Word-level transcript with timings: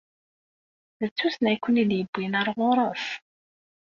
D 1.01 1.09
tussna 1.17 1.49
i 1.55 1.57
ken-id-yewwin 1.63 2.37
ar 2.39 2.47
ɣur-s? 2.57 3.05